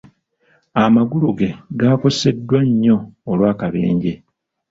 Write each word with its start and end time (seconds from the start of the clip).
Amagulu 0.83 1.27
ge 1.37 1.49
gaakoseddwa 1.79 2.59
nnyo 2.67 2.97
olw'akabenje. 3.31 4.13